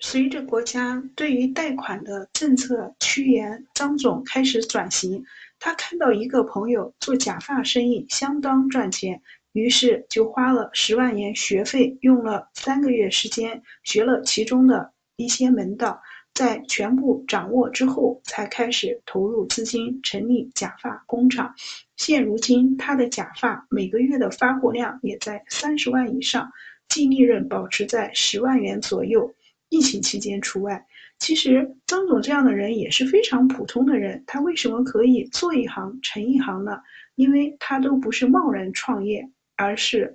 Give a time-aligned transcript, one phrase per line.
[0.00, 5.24] 随着国家对于贷款的政策趋严，张总开始转型。
[5.58, 9.20] 他看到一个朋友做假发生意相当赚钱，
[9.52, 16.00] 于是就花了十万元学费，用了三个月时间学了其中的一些门道，
[16.32, 21.52] 在全部掌握之后，才开始投入资金成立假发工厂。
[21.96, 26.52] 现如今，他的假发每个月的发货量也在三十万以上，
[26.88, 29.34] 净利润保持在十万元左右。
[29.68, 30.86] 疫情期间除外。
[31.18, 36.80] 其实张总这样的人也是非常普通的人，他为什么可以做一行成一行呢？
[37.16, 40.14] 因为他都不是贸然创业，而是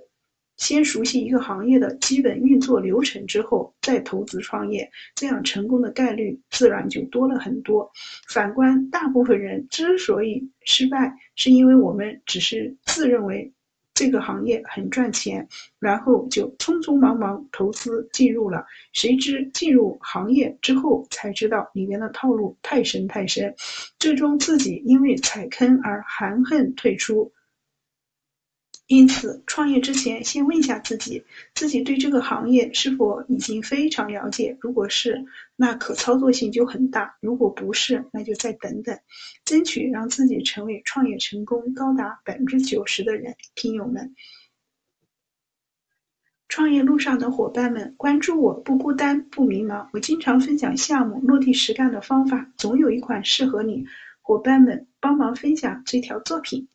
[0.56, 7.90] 先熟悉一个行业的基本运作流程之后再投资创业，这样成功的概率自然就多了很多。
[8.28, 13.52] 反观大部分人之所以失败，是因为我们只是自认为。
[13.94, 15.48] 这个行业很赚钱，
[15.78, 23.54] 然后就匆匆忙忙投资进入了，谁知进入行业之后才知道里面的套路太深太深，
[24.00, 27.32] 最终自己因为踩坑而含恨退出。
[28.86, 34.58] 因此，创业之前先问一下自己，自己对这个行业是否已经非常了解？
[34.60, 35.24] 如果是，
[35.56, 38.98] 那可操作性就很大；如果不是，那就再等等，
[39.46, 43.36] 争取让自己成为创业成功高达百分之九十的人。
[43.54, 44.14] 听友们，
[46.48, 53.86] 创业路上的伙伴们，关注我不孤单不迷茫，我经常分享项目落地实干的方法，总有一款适合你。
[54.20, 56.68] 伙伴们，帮忙分享这条作品。